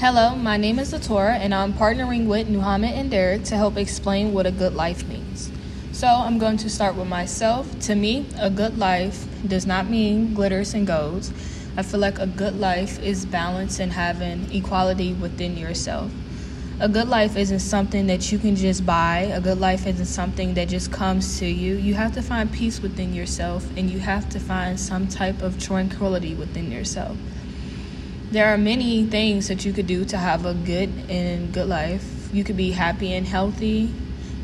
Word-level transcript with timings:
Hello, 0.00 0.34
my 0.34 0.56
name 0.56 0.78
is 0.78 0.94
Latora, 0.94 1.38
and 1.38 1.54
I'm 1.54 1.74
partnering 1.74 2.24
with 2.24 2.48
Muhammad 2.48 2.92
and 2.94 3.10
Derek 3.10 3.44
to 3.44 3.54
help 3.54 3.76
explain 3.76 4.32
what 4.32 4.46
a 4.46 4.50
good 4.50 4.72
life 4.72 5.06
means. 5.06 5.50
So, 5.92 6.06
I'm 6.06 6.38
going 6.38 6.56
to 6.56 6.70
start 6.70 6.96
with 6.96 7.06
myself. 7.06 7.78
To 7.80 7.94
me, 7.94 8.24
a 8.38 8.48
good 8.48 8.78
life 8.78 9.26
does 9.46 9.66
not 9.66 9.90
mean 9.90 10.32
glitters 10.32 10.72
and 10.72 10.86
golds. 10.86 11.34
I 11.76 11.82
feel 11.82 12.00
like 12.00 12.18
a 12.18 12.26
good 12.26 12.58
life 12.58 12.98
is 13.02 13.26
balance 13.26 13.78
and 13.78 13.92
having 13.92 14.50
equality 14.50 15.12
within 15.12 15.58
yourself. 15.58 16.10
A 16.80 16.88
good 16.88 17.08
life 17.08 17.36
isn't 17.36 17.60
something 17.60 18.06
that 18.06 18.32
you 18.32 18.38
can 18.38 18.56
just 18.56 18.86
buy. 18.86 19.30
A 19.34 19.40
good 19.42 19.60
life 19.60 19.86
isn't 19.86 20.06
something 20.06 20.54
that 20.54 20.70
just 20.70 20.90
comes 20.90 21.38
to 21.40 21.46
you. 21.46 21.74
You 21.74 21.92
have 21.92 22.14
to 22.14 22.22
find 22.22 22.50
peace 22.50 22.80
within 22.80 23.12
yourself 23.12 23.68
and 23.76 23.90
you 23.90 23.98
have 23.98 24.30
to 24.30 24.40
find 24.40 24.80
some 24.80 25.08
type 25.08 25.42
of 25.42 25.58
tranquility 25.58 26.32
within 26.32 26.72
yourself 26.72 27.18
there 28.30 28.46
are 28.54 28.58
many 28.58 29.04
things 29.06 29.48
that 29.48 29.64
you 29.64 29.72
could 29.72 29.86
do 29.86 30.04
to 30.04 30.16
have 30.16 30.46
a 30.46 30.54
good 30.54 30.90
and 31.08 31.52
good 31.52 31.68
life. 31.68 32.32
You 32.32 32.44
could 32.44 32.56
be 32.56 32.70
happy 32.70 33.12
and 33.12 33.26
healthy. 33.26 33.92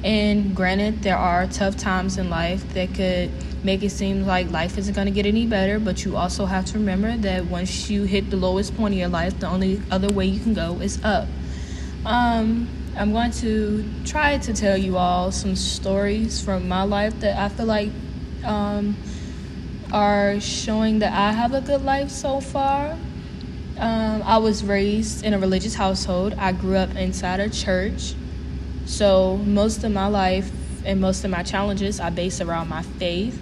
And 0.03 0.55
granted, 0.57 1.03
there 1.03 1.17
are 1.17 1.47
tough 1.47 1.77
times 1.77 2.19
in 2.19 2.29
life 2.29 2.69
that 2.75 2.95
could 2.95 3.31
make 3.65 3.83
it 3.83 3.91
seem 3.91 4.27
like 4.27 4.51
life 4.51 4.77
isn't 4.77 4.95
going 4.95 5.07
to 5.07 5.13
get 5.13 5.25
any 5.25 5.47
better, 5.47 5.79
but 5.79 6.05
you 6.05 6.17
also 6.17 6.47
have 6.47 6.65
to 6.67 6.79
remember 6.79 7.17
that 7.19 7.47
once 7.47 7.89
you 7.89 8.05
hit 8.05 8.31
the 8.31 8.37
lowest 8.37 8.77
point 8.77 8.95
of 8.95 8.99
your 8.99 9.09
life, 9.09 9.39
the 9.39 9.47
only 9.47 9.81
other 9.91 10.13
way 10.13 10.27
you 10.27 10.41
can 10.41 10.55
go 10.55 10.75
is 10.81 11.03
up. 11.05 11.29
Um, 12.05 12.69
I'm 12.97 13.13
going 13.13 13.33
to 13.33 13.85
try 14.05 14.39
to 14.39 14.53
tell 14.53 14.77
you 14.77 14.97
all 14.97 15.31
some 15.31 15.55
stories 15.55 16.41
from 16.41 16.69
my 16.69 16.83
life 16.83 17.19
that 17.21 17.39
I 17.39 17.49
feel 17.49 17.67
like 17.67 17.91
um, 18.45 18.97
are 19.93 20.41
showing 20.41 21.01
that 21.01 21.13
I 21.13 21.33
have 21.33 21.53
a 21.55 21.61
good 21.61 21.83
life 21.83 22.11
so 22.11 22.41
far. 22.41 22.97
Um, 23.79 24.23
I 24.25 24.39
was 24.39 24.65
raised 24.65 25.25
in 25.25 25.35
a 25.35 25.39
religious 25.39 25.75
household. 25.75 26.35
I 26.39 26.53
grew 26.53 26.77
up 26.77 26.95
inside 26.97 27.41
a 27.41 27.51
church. 27.51 28.15
So 28.87 29.37
most 29.39 29.85
of 29.85 29.93
my 29.93 30.07
life 30.07 30.51
and 30.87 31.01
most 31.01 31.25
of 31.25 31.31
my 31.31 31.43
challenges 31.43 32.01
I 32.01 32.11
base 32.11 32.41
around 32.41 32.69
my 32.69 32.83
faith. 32.83 33.39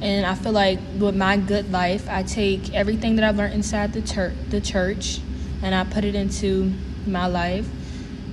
And 0.00 0.24
I 0.24 0.34
feel 0.36 0.52
like 0.52 0.78
with 0.98 1.16
my 1.16 1.36
good 1.36 1.70
life, 1.70 2.08
I 2.08 2.22
take 2.22 2.72
everything 2.72 3.16
that 3.16 3.24
I've 3.24 3.36
learned 3.36 3.54
inside 3.54 3.92
the 3.92 4.32
the 4.48 4.60
church, 4.60 5.20
and 5.60 5.74
I 5.74 5.82
put 5.84 6.04
it 6.04 6.14
into 6.14 6.72
my 7.04 7.26
life. 7.26 7.68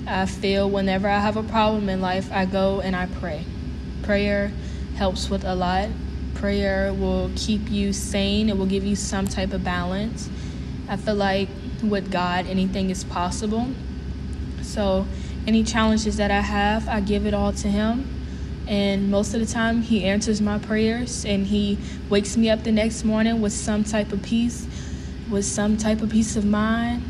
I 0.08 0.28
feel 0.28 0.70
whenever 0.70 1.10
I 1.10 1.20
have 1.20 1.38
a 1.38 1.44
problem 1.44 1.90
in 1.90 2.02
life, 2.02 2.32
I 2.32 2.46
go 2.46 2.82
and 2.82 2.96
I 2.96 3.08
pray. 3.08 3.44
Prayer 4.04 4.52
helps 4.96 5.30
with 5.30 5.44
a 5.44 5.56
lot. 5.56 5.90
Prayer 6.36 6.94
will 6.94 7.32
keep 7.36 7.72
you 7.72 7.92
sane. 7.92 8.50
It 8.50 8.58
will 8.58 8.68
give 8.68 8.86
you 8.86 8.96
some 8.96 9.28
type 9.28 9.52
of 9.52 9.64
balance. 9.64 10.30
I 10.88 10.98
feel 10.98 11.16
like 11.16 11.50
with 11.84 12.12
God, 12.12 12.48
anything 12.48 12.90
is 12.90 13.04
possible. 13.04 13.68
So, 14.62 15.06
any 15.48 15.64
challenges 15.64 16.18
that 16.18 16.32
I 16.32 16.42
have, 16.42 16.88
I 16.88 17.02
give 17.02 17.26
it 17.26 17.34
all 17.34 17.54
to 17.54 17.68
Him. 17.68 18.08
And 18.68 19.12
most 19.12 19.34
of 19.34 19.40
the 19.40 19.46
time, 19.46 19.82
He 19.82 20.04
answers 20.04 20.42
my 20.42 20.58
prayers 20.58 21.26
and 21.26 21.48
He 21.48 21.78
wakes 22.10 22.36
me 22.36 22.50
up 22.50 22.64
the 22.64 22.72
next 22.72 23.04
morning 23.04 23.42
with 23.42 23.54
some 23.54 23.84
type 23.84 24.12
of 24.12 24.24
peace, 24.24 24.68
with 25.30 25.46
some 25.46 25.78
type 25.78 26.02
of 26.02 26.10
peace 26.10 26.36
of 26.36 26.46
mind. 26.46 27.04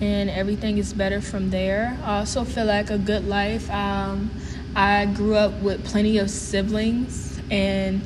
And 0.00 0.30
everything 0.30 0.78
is 0.78 0.92
better 0.92 1.20
from 1.20 1.50
there. 1.50 1.98
I 2.04 2.18
also 2.18 2.44
feel 2.44 2.66
like 2.66 2.90
a 2.90 2.98
good 2.98 3.26
life. 3.26 3.68
Um, 3.70 4.30
I 4.76 5.06
grew 5.06 5.34
up 5.34 5.60
with 5.60 5.84
plenty 5.84 6.18
of 6.18 6.30
siblings, 6.30 7.40
and 7.50 8.00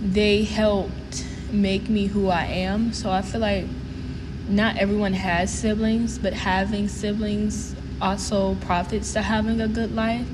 they 0.00 0.44
helped 0.44 1.24
make 1.52 1.88
me 1.88 2.06
who 2.06 2.28
I 2.28 2.44
am. 2.44 2.92
So 2.92 3.10
I 3.10 3.22
feel 3.22 3.40
like 3.40 3.66
not 4.48 4.76
everyone 4.76 5.12
has 5.12 5.52
siblings, 5.52 6.18
but 6.18 6.32
having 6.32 6.88
siblings 6.88 7.74
also 8.00 8.54
profits 8.56 9.12
to 9.14 9.22
having 9.22 9.60
a 9.60 9.68
good 9.68 9.94
life 9.94 10.26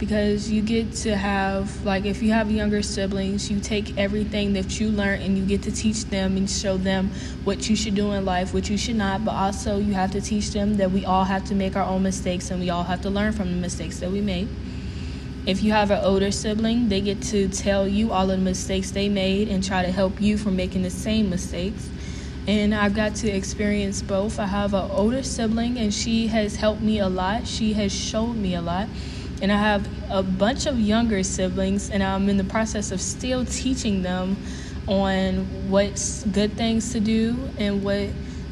because 0.00 0.50
you 0.50 0.62
get 0.62 0.90
to 0.94 1.14
have 1.14 1.84
like 1.84 2.06
if 2.06 2.22
you 2.22 2.32
have 2.32 2.50
younger 2.50 2.82
siblings 2.82 3.50
you 3.50 3.60
take 3.60 3.98
everything 3.98 4.54
that 4.54 4.80
you 4.80 4.88
learn 4.88 5.20
and 5.20 5.36
you 5.36 5.44
get 5.44 5.62
to 5.62 5.70
teach 5.70 6.06
them 6.06 6.38
and 6.38 6.48
show 6.48 6.78
them 6.78 7.10
what 7.44 7.68
you 7.68 7.76
should 7.76 7.94
do 7.94 8.10
in 8.12 8.24
life 8.24 8.54
what 8.54 8.70
you 8.70 8.78
should 8.78 8.96
not 8.96 9.22
but 9.26 9.32
also 9.32 9.76
you 9.76 9.92
have 9.92 10.10
to 10.10 10.20
teach 10.20 10.52
them 10.52 10.78
that 10.78 10.90
we 10.90 11.04
all 11.04 11.24
have 11.24 11.44
to 11.44 11.54
make 11.54 11.76
our 11.76 11.84
own 11.84 12.02
mistakes 12.02 12.50
and 12.50 12.58
we 12.58 12.70
all 12.70 12.82
have 12.82 13.02
to 13.02 13.10
learn 13.10 13.30
from 13.30 13.50
the 13.50 13.56
mistakes 13.58 14.00
that 14.00 14.10
we 14.10 14.22
make 14.22 14.48
if 15.46 15.62
you 15.62 15.72
have 15.72 15.90
an 15.90 16.04
older 16.04 16.30
sibling, 16.30 16.88
they 16.88 17.00
get 17.00 17.22
to 17.22 17.48
tell 17.48 17.88
you 17.88 18.12
all 18.12 18.30
of 18.30 18.38
the 18.38 18.44
mistakes 18.44 18.90
they 18.90 19.08
made 19.08 19.48
and 19.48 19.64
try 19.64 19.82
to 19.84 19.90
help 19.90 20.20
you 20.20 20.36
from 20.36 20.54
making 20.56 20.82
the 20.82 20.90
same 20.90 21.30
mistakes. 21.30 21.88
And 22.46 22.74
I've 22.74 22.94
got 22.94 23.14
to 23.16 23.28
experience 23.28 24.02
both. 24.02 24.38
I 24.38 24.46
have 24.46 24.74
an 24.74 24.90
older 24.90 25.22
sibling, 25.22 25.78
and 25.78 25.92
she 25.92 26.26
has 26.26 26.56
helped 26.56 26.82
me 26.82 26.98
a 26.98 27.08
lot. 27.08 27.46
She 27.46 27.72
has 27.74 27.92
showed 27.92 28.34
me 28.34 28.54
a 28.54 28.60
lot. 28.60 28.88
And 29.40 29.50
I 29.50 29.56
have 29.56 29.88
a 30.10 30.22
bunch 30.22 30.66
of 30.66 30.78
younger 30.78 31.22
siblings, 31.22 31.90
and 31.90 32.02
I'm 32.02 32.28
in 32.28 32.36
the 32.36 32.44
process 32.44 32.92
of 32.92 33.00
still 33.00 33.44
teaching 33.44 34.02
them 34.02 34.36
on 34.86 35.70
what's 35.70 36.24
good 36.24 36.52
things 36.54 36.92
to 36.92 37.00
do 37.00 37.48
and 37.56 37.82
what 37.82 38.08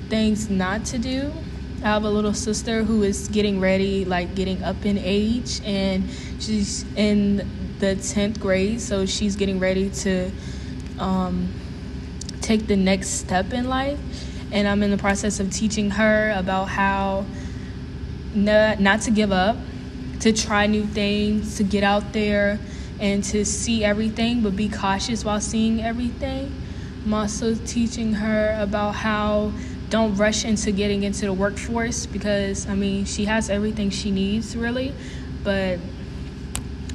things 0.08 0.48
not 0.48 0.86
to 0.86 0.98
do 0.98 1.32
I 1.80 1.86
have 1.86 2.02
a 2.02 2.10
little 2.10 2.34
sister 2.34 2.82
who 2.82 3.04
is 3.04 3.28
getting 3.28 3.60
ready, 3.60 4.04
like 4.04 4.34
getting 4.34 4.64
up 4.64 4.84
in 4.84 4.98
age, 4.98 5.60
and 5.64 6.10
she's 6.40 6.84
in 6.96 7.36
the 7.78 7.94
10th 7.94 8.40
grade, 8.40 8.80
so 8.80 9.06
she's 9.06 9.36
getting 9.36 9.60
ready 9.60 9.88
to 9.90 10.30
um, 10.98 11.52
take 12.40 12.66
the 12.66 12.74
next 12.74 13.10
step 13.10 13.52
in 13.52 13.68
life. 13.68 14.00
And 14.50 14.66
I'm 14.66 14.82
in 14.82 14.90
the 14.90 14.98
process 14.98 15.38
of 15.38 15.52
teaching 15.52 15.90
her 15.90 16.32
about 16.36 16.64
how 16.64 17.24
not, 18.34 18.80
not 18.80 19.02
to 19.02 19.12
give 19.12 19.30
up, 19.30 19.56
to 20.20 20.32
try 20.32 20.66
new 20.66 20.84
things, 20.84 21.58
to 21.58 21.62
get 21.62 21.84
out 21.84 22.12
there 22.12 22.58
and 22.98 23.22
to 23.22 23.44
see 23.44 23.84
everything, 23.84 24.42
but 24.42 24.56
be 24.56 24.68
cautious 24.68 25.24
while 25.24 25.40
seeing 25.40 25.80
everything. 25.80 26.52
I'm 27.04 27.14
also 27.14 27.54
teaching 27.54 28.14
her 28.14 28.58
about 28.60 28.96
how 28.96 29.52
don't 29.88 30.14
rush 30.16 30.44
into 30.44 30.70
getting 30.72 31.02
into 31.02 31.26
the 31.26 31.32
workforce 31.32 32.06
because 32.06 32.66
I 32.66 32.74
mean 32.74 33.04
she 33.04 33.24
has 33.24 33.48
everything 33.48 33.90
she 33.90 34.10
needs 34.10 34.56
really, 34.56 34.92
but 35.42 35.78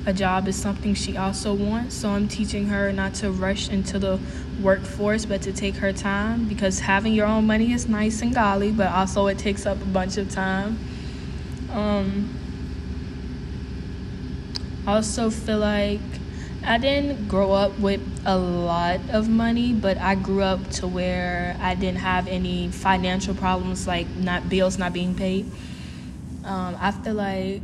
a 0.06 0.14
job 0.14 0.48
is 0.48 0.56
something 0.56 0.94
she 0.94 1.16
also 1.16 1.54
wants. 1.54 1.96
So 1.96 2.10
I'm 2.10 2.28
teaching 2.28 2.68
her 2.68 2.92
not 2.92 3.14
to 3.16 3.32
rush 3.32 3.70
into 3.70 3.98
the 4.00 4.20
workforce 4.62 5.26
but 5.26 5.42
to 5.44 5.54
take 5.54 5.76
her 5.78 5.92
time 5.92 6.48
because 6.48 6.82
having 6.82 7.14
your 7.14 7.26
own 7.26 7.48
money 7.48 7.74
is 7.74 7.88
nice 7.88 8.22
and 8.22 8.34
golly, 8.34 8.72
but 8.72 8.92
also 8.92 9.28
it 9.28 9.40
takes 9.40 9.66
up 9.66 9.82
a 9.82 9.86
bunch 9.86 10.18
of 10.18 10.30
time. 10.30 10.78
Um, 11.72 12.38
I 14.86 14.96
also 14.96 15.30
feel 15.30 15.60
like 15.60 16.02
I 16.66 16.78
didn't 16.78 17.28
grow 17.28 17.52
up 17.52 17.78
with 17.78 18.02
a 18.26 18.38
lot 18.38 19.02
of 19.10 19.28
money, 19.28 19.74
but 19.74 19.98
I 19.98 20.16
grew 20.16 20.42
up 20.42 20.70
to 20.80 20.88
where 20.88 21.58
I 21.60 21.76
didn't 21.76 22.00
have 22.00 22.28
any 22.28 22.70
financial 22.70 23.36
problems 23.36 23.86
like 23.86 24.08
not 24.16 24.48
bills 24.48 24.78
not 24.78 24.94
being 24.94 25.14
paid. 25.14 25.46
Um, 26.46 26.78
I 26.80 26.92
feel 26.92 27.16
like 27.16 27.62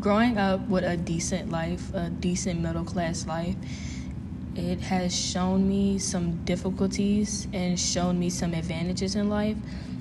growing 0.00 0.36
up 0.36 0.68
with 0.68 0.84
a 0.84 0.98
decent 0.98 1.50
life, 1.50 1.92
a 1.94 2.10
decent 2.10 2.60
middle 2.60 2.84
class 2.84 3.26
life, 3.26 3.56
it 4.54 4.80
has 4.80 5.18
shown 5.18 5.66
me 5.66 5.98
some 5.98 6.44
difficulties 6.44 7.48
and 7.54 7.80
shown 7.80 8.18
me 8.18 8.28
some 8.28 8.52
advantages 8.52 9.16
in 9.16 9.30
life. 9.30 9.56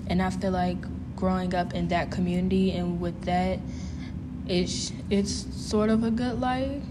And 0.07 0.21
I 0.21 0.29
feel 0.29 0.51
like 0.51 0.77
growing 1.15 1.55
up 1.55 1.73
in 1.73 1.87
that 1.87 2.11
community 2.11 2.71
and 2.71 2.99
with 2.99 3.23
that, 3.23 3.59
it's 4.45 4.91
it's 5.09 5.31
sort 5.55 5.89
of 5.89 6.03
a 6.03 6.11
good 6.11 6.39
life 6.41 6.81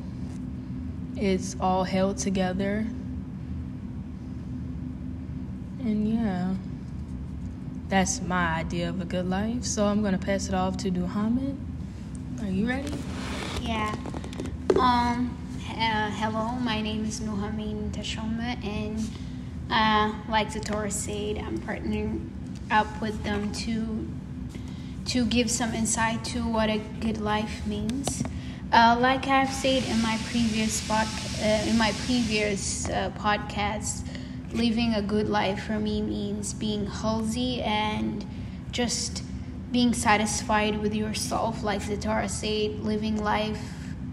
it's 1.17 1.57
all 1.61 1.85
held 1.85 2.19
together. 2.19 2.87
And 5.81 6.09
yeah, 6.15 6.55
that's 7.89 8.21
my 8.21 8.57
idea 8.57 8.89
of 8.89 9.01
a 9.01 9.05
good 9.05 9.29
life. 9.29 9.65
So 9.65 9.87
I'm 9.87 10.03
to 10.13 10.19
pass 10.19 10.49
it 10.49 10.55
off 10.55 10.77
to 10.79 10.91
Nuhamin. 10.91 11.57
Are 12.43 12.49
you 12.49 12.69
ready? 12.69 12.93
Yeah. 13.63 13.95
Um. 14.79 15.37
Uh, 15.79 16.11
hello, 16.13 16.53
my 16.53 16.81
name 16.81 17.05
is 17.05 17.21
Nuhamin 17.21 17.91
Tashoma, 17.91 18.57
and 18.65 18.99
uh, 19.71 20.11
like 20.31 20.51
Latora 20.53 20.91
said, 20.91 21.37
I'm 21.37 21.59
partnering 21.59 22.31
up 22.71 22.87
with 23.03 23.23
them 23.25 23.53
to 23.53 24.09
to 25.13 25.27
give 25.27 25.51
some 25.51 25.75
insight 25.75 26.25
to 26.25 26.41
what 26.41 26.71
a 26.71 26.79
good 27.01 27.19
life 27.21 27.67
means. 27.67 28.23
Uh, 28.73 28.97
like 28.99 29.29
I've 29.29 29.53
said 29.53 29.85
in 29.85 30.03
my 30.03 30.19
previous 30.29 30.87
pod, 30.89 31.07
uh, 31.41 31.71
in 31.71 31.79
my 31.79 31.93
previous 32.05 32.89
uh, 32.89 33.13
podcast, 33.17 34.05
living 34.53 34.95
a 34.95 35.03
good 35.03 35.29
life 35.29 35.63
for 35.65 35.79
me 35.79 36.03
means 36.03 36.53
being 36.53 36.87
healthy 36.87 37.63
and 37.63 38.27
just 38.73 39.23
being 39.71 39.95
satisfied 39.95 40.81
with 40.81 40.97
yourself. 40.97 41.63
Like 41.63 41.81
Latora 41.83 42.29
said, 42.29 42.81
living 42.81 43.23
life 43.23 43.61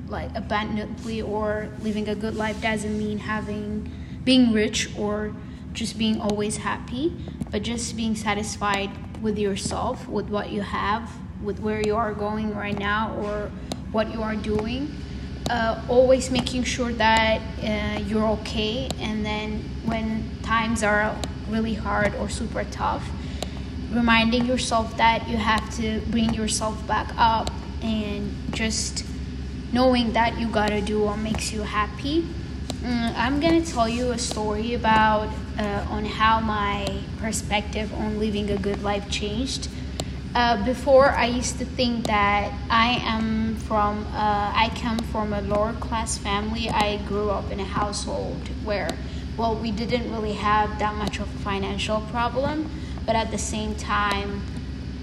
like 0.07 0.29
abundantly 0.35 1.19
or 1.19 1.69
living 1.81 2.07
a 2.07 2.13
good 2.15 2.35
life 2.35 2.61
doesn't 2.61 2.95
mean 2.95 3.17
having 3.17 3.91
being 4.23 4.53
rich 4.53 4.95
or 4.95 5.33
just 5.73 5.97
being 5.97 6.21
always 6.21 6.57
happy, 6.57 7.11
but 7.49 7.63
just 7.63 7.97
being 7.97 8.15
satisfied 8.15 8.91
with 9.19 9.39
yourself, 9.39 10.07
with 10.07 10.29
what 10.29 10.51
you 10.51 10.61
have, 10.61 11.09
with 11.41 11.59
where 11.59 11.81
you 11.81 11.95
are 11.95 12.13
going 12.13 12.55
right 12.55 12.77
now, 12.77 13.15
or 13.17 13.51
what 13.93 14.11
you 14.11 14.21
are 14.21 14.35
doing. 14.35 14.93
Uh, 15.49 15.79
always 15.87 16.31
making 16.31 16.63
sure 16.63 16.91
that 16.93 17.41
uh, 17.63 17.99
you're 18.07 18.27
okay, 18.39 18.89
and 18.99 19.25
then 19.25 19.59
when 19.85 20.23
times 20.41 20.83
are 20.83 21.15
really 21.49 21.73
hard 21.73 22.15
or 22.15 22.29
super 22.29 22.63
tough, 22.65 23.07
reminding 23.91 24.45
yourself 24.45 24.97
that 24.97 25.27
you 25.29 25.37
have 25.37 25.63
to 25.77 26.01
bring 26.09 26.33
yourself 26.33 26.75
back 26.87 27.13
up 27.17 27.51
and 27.81 28.33
just 28.53 29.05
knowing 29.73 30.13
that 30.13 30.39
you 30.39 30.47
gotta 30.47 30.81
do 30.81 31.03
what 31.03 31.17
makes 31.17 31.51
you 31.51 31.61
happy. 31.61 32.25
Mm, 32.81 33.13
I'm 33.15 33.39
gonna 33.39 33.65
tell 33.65 33.89
you 33.89 34.11
a 34.11 34.17
story 34.17 34.73
about 34.73 35.29
uh, 35.59 35.85
on 35.89 36.05
how 36.05 36.39
my 36.39 37.01
perspective 37.17 37.93
on 37.93 38.19
living 38.19 38.49
a 38.49 38.57
good 38.57 38.81
life 38.81 39.09
changed. 39.09 39.67
Uh, 40.35 40.63
before, 40.65 41.11
I 41.11 41.25
used 41.25 41.59
to 41.59 41.65
think 41.65 42.07
that 42.07 42.51
I 42.69 42.97
am 43.05 43.42
from, 43.67 44.05
uh, 44.13 44.51
I 44.53 44.71
come 44.81 44.99
from 44.99 45.33
a 45.33 45.41
lower 45.41 45.73
class 45.73 46.17
family. 46.17 46.69
I 46.69 46.97
grew 47.07 47.29
up 47.29 47.51
in 47.51 47.59
a 47.59 47.65
household 47.65 48.47
where, 48.63 48.89
well, 49.37 49.55
we 49.55 49.71
didn't 49.71 50.11
really 50.11 50.33
have 50.33 50.79
that 50.79 50.95
much 50.95 51.19
of 51.19 51.33
a 51.33 51.39
financial 51.39 52.01
problem, 52.11 52.69
but 53.05 53.15
at 53.15 53.31
the 53.31 53.37
same 53.37 53.75
time, 53.75 54.41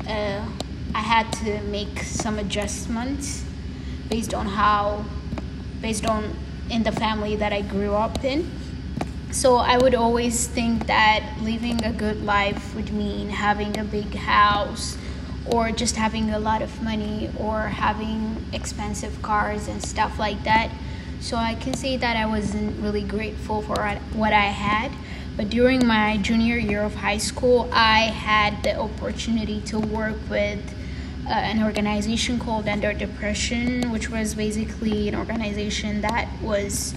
uh, 0.07 0.45
I 0.95 1.01
had 1.01 1.33
to 1.45 1.61
make 1.63 2.03
some 2.03 2.39
adjustments 2.39 3.45
based 4.09 4.35
on 4.35 4.47
how, 4.47 5.05
based 5.81 6.07
on 6.07 6.37
in 6.71 6.83
the 6.83 6.93
family 6.93 7.37
that 7.37 7.53
I 7.53 7.63
grew 7.63 7.95
up 7.95 8.25
in. 8.25 8.51
So 9.33 9.57
I 9.57 9.79
would 9.79 9.95
always 9.95 10.47
think 10.47 10.87
that 10.87 11.23
living 11.41 11.83
a 11.85 11.93
good 11.93 12.25
life 12.25 12.75
would 12.75 12.93
mean 12.93 13.31
having 13.31 13.79
a 13.79 13.85
big 13.85 14.15
house 14.15 14.97
or 15.47 15.73
just 15.73 15.97
having 15.97 16.31
a 16.31 16.39
lot 16.39 16.63
of 16.63 16.83
money 16.83 17.31
or 17.39 17.69
having 17.69 18.45
expensive 18.53 19.21
cars 19.23 19.69
and 19.69 19.83
stuff 19.83 20.19
like 20.19 20.43
that. 20.45 20.71
So 21.21 21.37
I 21.37 21.55
can 21.55 21.75
say 21.75 21.97
that 21.97 22.17
I 22.17 22.27
wasn't 22.27 22.81
really 22.83 23.03
grateful 23.03 23.63
for 23.63 23.89
what 24.15 24.33
I 24.33 24.47
had. 24.47 24.93
But 25.37 25.51
during 25.51 25.87
my 25.87 26.19
junior 26.19 26.57
year 26.57 26.83
of 26.83 26.95
high 26.95 27.19
school, 27.19 27.69
I 27.73 28.01
had 28.01 28.63
the 28.63 28.79
opportunity 28.79 29.61
to 29.63 29.79
work 29.79 30.17
with 30.29 30.61
uh, 31.27 31.33
an 31.33 31.63
organization 31.63 32.39
called 32.39 32.69
Under 32.69 32.93
Depression, 32.93 33.91
which 33.91 34.11
was 34.11 34.35
basically 34.35 35.09
an 35.09 35.15
organization 35.15 36.01
that 36.01 36.29
was 36.43 36.95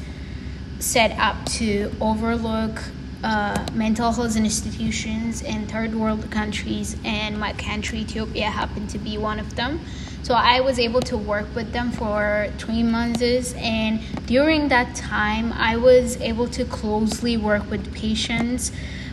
set 0.79 1.11
up 1.19 1.45
to 1.45 1.91
overlook 2.01 2.81
uh, 3.23 3.65
mental 3.73 4.11
health 4.11 4.35
institutions 4.35 5.41
in 5.41 5.65
third 5.67 5.95
world 5.95 6.29
countries, 6.29 6.97
and 7.05 7.39
my 7.39 7.53
country, 7.53 7.99
Ethiopia, 7.99 8.49
happened 8.49 8.89
to 8.89 8.97
be 8.97 9.17
one 9.17 9.39
of 9.39 9.55
them. 9.55 9.79
So 10.23 10.33
I 10.35 10.61
was 10.61 10.79
able 10.79 11.01
to 11.01 11.17
work 11.17 11.53
with 11.55 11.73
them 11.73 11.91
for 11.91 12.47
three 12.57 12.83
months, 12.83 13.53
and 13.53 14.01
during 14.25 14.69
that 14.69 14.95
time, 14.95 15.53
I 15.53 15.77
was 15.77 16.17
able 16.21 16.47
to 16.49 16.65
closely 16.65 17.37
work 17.37 17.69
with 17.69 17.93
patients, 17.93 18.71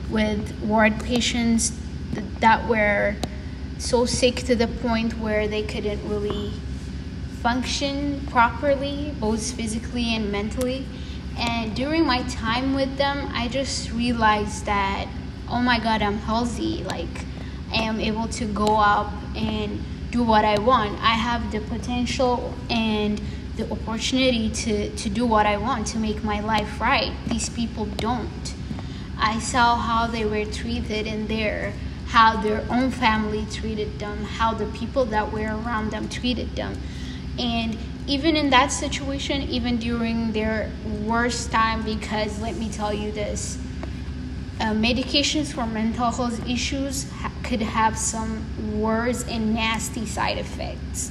with 0.09 0.61
ward 0.63 1.01
patients 1.03 1.73
that 2.41 2.69
were 2.69 3.17
so 3.79 4.07
sick 4.07 4.37
to 4.37 4.55
the 4.55 4.67
point 4.67 5.19
where 5.19 5.49
they 5.49 5.63
couldn't 5.63 6.07
really 6.09 6.53
function 7.43 8.21
properly, 8.31 9.15
both 9.19 9.53
physically 9.53 10.15
and 10.15 10.31
mentally. 10.31 10.85
And 11.39 11.75
during 11.75 12.07
my 12.07 12.23
time 12.25 12.75
with 12.75 12.97
them, 12.97 13.31
I 13.33 13.49
just 13.49 13.93
realized 13.93 14.67
that, 14.67 15.09
oh 15.49 15.61
my 15.61 15.79
God, 15.79 16.03
I'm 16.03 16.19
healthy. 16.19 16.85
Like, 16.85 17.25
I 17.73 17.83
am 17.83 18.01
able 18.01 18.29
to 18.29 18.45
go 18.47 18.77
up 18.77 19.13
and 19.37 19.83
do 20.11 20.23
what 20.23 20.45
I 20.45 20.59
want. 20.59 20.99
I 21.01 21.15
have 21.15 21.51
the 21.53 21.61
potential 21.61 22.55
and 22.69 23.21
the 23.57 23.71
opportunity 23.71 24.51
to, 24.51 24.91
to 24.97 25.09
do 25.09 25.27
what 25.27 25.47
I 25.47 25.57
want, 25.57 25.87
to 25.89 25.99
make 25.99 26.25
my 26.25 26.41
life 26.41 26.81
right. 26.81 27.13
These 27.27 27.49
people 27.49 27.87
don't. 27.87 28.55
I 29.19 29.39
saw 29.39 29.77
how 29.77 30.07
they 30.07 30.25
were 30.25 30.45
treated 30.45 31.07
in 31.07 31.27
there 31.27 31.73
how 32.11 32.37
their 32.41 32.65
own 32.69 32.91
family 32.91 33.47
treated 33.53 34.01
them, 34.01 34.25
how 34.25 34.53
the 34.53 34.67
people 34.67 35.05
that 35.05 35.33
were 35.33 35.47
around 35.47 35.93
them 35.93 36.09
treated 36.09 36.57
them. 36.57 36.77
And 37.41 37.77
even 38.07 38.37
in 38.37 38.51
that 38.51 38.69
situation, 38.71 39.43
even 39.43 39.79
during 39.79 40.33
their 40.33 40.71
worst 41.05 41.51
time, 41.51 41.83
because 41.83 42.39
let 42.41 42.57
me 42.57 42.69
tell 42.69 42.93
you 42.93 43.13
this 43.13 43.57
uh, 44.61 44.73
medications 44.73 45.53
for 45.55 45.67
mental 45.67 46.11
health 46.11 46.47
issues 46.47 47.11
ha- 47.11 47.33
could 47.43 47.63
have 47.63 47.97
some 47.97 48.45
worse 48.79 49.27
and 49.27 49.55
nasty 49.55 50.05
side 50.05 50.37
effects, 50.37 51.11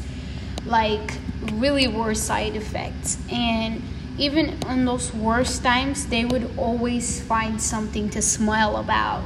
like 0.66 1.18
really 1.54 1.88
worse 1.88 2.22
side 2.22 2.56
effects. 2.56 3.18
And 3.32 3.82
even 4.20 4.62
in 4.70 4.86
those 4.86 5.14
worst 5.14 5.64
times, 5.64 6.06
they 6.08 6.26
would 6.26 6.52
always 6.58 7.22
find 7.22 7.60
something 7.60 8.10
to 8.12 8.22
smile 8.22 8.78
about. 8.78 9.24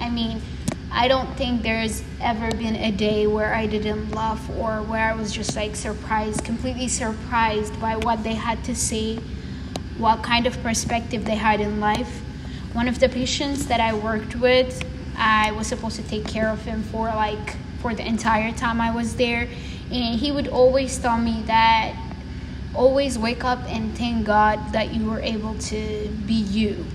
I 0.00 0.10
mean, 0.10 0.42
I 0.96 1.08
don't 1.08 1.36
think 1.36 1.62
there's 1.62 2.04
ever 2.20 2.52
been 2.52 2.76
a 2.76 2.92
day 2.92 3.26
where 3.26 3.52
I 3.52 3.66
didn't 3.66 4.12
laugh 4.12 4.48
or 4.50 4.80
where 4.80 5.10
I 5.10 5.14
was 5.16 5.32
just 5.32 5.56
like 5.56 5.74
surprised, 5.74 6.44
completely 6.44 6.86
surprised 6.86 7.80
by 7.80 7.96
what 7.96 8.22
they 8.22 8.34
had 8.34 8.62
to 8.64 8.76
say, 8.76 9.16
what 9.98 10.22
kind 10.22 10.46
of 10.46 10.62
perspective 10.62 11.24
they 11.24 11.34
had 11.34 11.60
in 11.60 11.80
life. 11.80 12.22
One 12.74 12.86
of 12.86 13.00
the 13.00 13.08
patients 13.08 13.66
that 13.66 13.80
I 13.80 13.92
worked 13.92 14.36
with, 14.36 14.84
I 15.16 15.50
was 15.50 15.66
supposed 15.66 15.96
to 15.96 16.04
take 16.04 16.28
care 16.28 16.48
of 16.48 16.64
him 16.64 16.84
for 16.84 17.06
like 17.06 17.56
for 17.80 17.92
the 17.92 18.06
entire 18.06 18.52
time 18.52 18.80
I 18.80 18.94
was 18.94 19.16
there, 19.16 19.48
and 19.90 20.18
he 20.20 20.30
would 20.30 20.46
always 20.46 20.96
tell 20.96 21.18
me 21.18 21.42
that 21.46 21.96
always 22.72 23.18
wake 23.18 23.42
up 23.42 23.58
and 23.68 23.98
thank 23.98 24.26
God 24.26 24.60
that 24.72 24.94
you 24.94 25.10
were 25.10 25.20
able 25.20 25.58
to 25.58 26.08
be 26.24 26.34
you, 26.34 26.86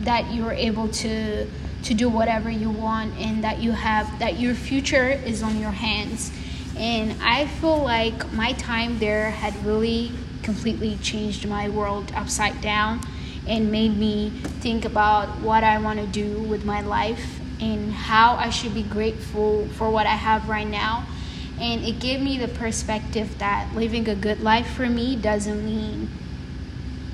that 0.00 0.32
you 0.32 0.44
were 0.44 0.52
able 0.52 0.88
to 0.88 1.46
to 1.84 1.94
do 1.94 2.08
whatever 2.08 2.50
you 2.50 2.70
want 2.70 3.16
and 3.18 3.42
that 3.42 3.60
you 3.60 3.72
have 3.72 4.18
that 4.18 4.38
your 4.38 4.54
future 4.54 5.10
is 5.10 5.42
on 5.42 5.58
your 5.58 5.70
hands. 5.70 6.32
And 6.76 7.14
i 7.22 7.46
feel 7.46 7.78
like 7.82 8.32
my 8.32 8.52
time 8.52 8.98
there 8.98 9.30
had 9.30 9.54
really 9.64 10.12
completely 10.42 10.96
changed 11.02 11.46
my 11.46 11.68
world 11.68 12.12
upside 12.14 12.60
down 12.60 13.00
and 13.46 13.70
made 13.70 13.96
me 13.96 14.30
think 14.60 14.84
about 14.84 15.28
what 15.40 15.62
i 15.64 15.78
want 15.78 15.98
to 16.00 16.06
do 16.06 16.40
with 16.42 16.64
my 16.64 16.80
life 16.80 17.40
and 17.60 17.92
how 17.92 18.34
i 18.36 18.48
should 18.50 18.74
be 18.74 18.82
grateful 18.82 19.68
for 19.76 19.90
what 19.90 20.06
i 20.06 20.14
have 20.14 20.48
right 20.48 20.68
now. 20.68 21.04
And 21.60 21.84
it 21.84 22.00
gave 22.00 22.20
me 22.20 22.38
the 22.38 22.48
perspective 22.48 23.38
that 23.38 23.72
living 23.74 24.08
a 24.08 24.16
good 24.16 24.40
life 24.40 24.68
for 24.74 24.88
me 24.88 25.14
doesn't 25.14 25.64
mean 25.64 26.08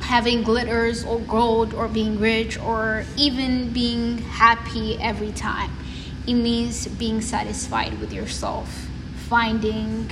having 0.09 0.43
glitters 0.43 1.05
or 1.05 1.21
gold 1.21 1.75
or 1.75 1.87
being 1.87 2.19
rich 2.19 2.59
or 2.61 3.05
even 3.19 3.71
being 3.75 4.17
happy 4.17 4.99
every 5.03 5.31
time. 5.33 5.71
It 6.27 6.33
means 6.33 6.87
being 6.87 7.21
satisfied 7.21 8.01
with 8.01 8.11
yourself, 8.11 8.89
finding 9.29 10.11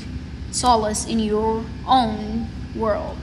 solace 0.50 1.06
in 1.06 1.18
your 1.18 1.64
own 1.86 2.46
world. 2.74 3.16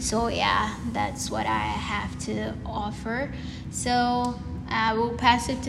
So, 0.00 0.26
yeah, 0.26 0.74
that's 0.92 1.30
what 1.30 1.46
I 1.46 1.60
have 1.60 2.18
to 2.26 2.54
offer. 2.66 3.32
So, 3.70 4.34
I 4.68 4.94
will 4.94 5.10
pass 5.10 5.48
it 5.48 5.62
to 5.62 5.68